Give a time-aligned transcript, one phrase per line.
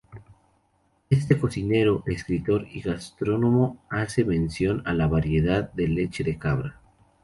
[1.11, 6.81] Este cocinero, escritor y gastrónomo hace mención a la variedad de leche de cabra.